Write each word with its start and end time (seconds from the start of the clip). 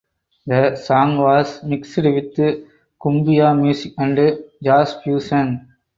The 0.47 0.77
song 0.77 1.19
was 1.19 1.63
mixed 1.63 1.95
with 1.97 2.35
Cumbia 2.99 3.55
music 3.55 3.93
and 3.99 4.43
Jazz 4.63 4.95
fusion. 5.03 5.75